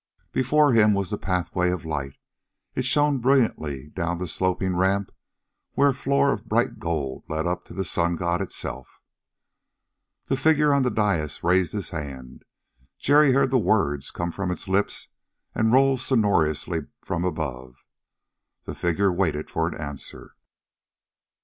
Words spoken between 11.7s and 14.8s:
its hand. Jerry heard the words come from its